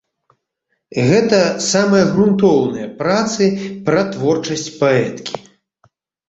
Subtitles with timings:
[1.09, 1.39] Гэта
[1.71, 3.43] самыя грунтоўныя працы
[3.91, 5.35] пра творчасць паэткі.